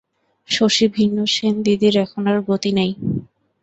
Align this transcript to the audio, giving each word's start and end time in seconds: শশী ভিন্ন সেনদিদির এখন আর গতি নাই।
শশী 0.49 0.85
ভিন্ন 0.95 1.17
সেনদিদির 1.33 1.95
এখন 1.97 2.23
আর 2.31 2.37
গতি 2.49 2.71
নাই। 2.77 2.91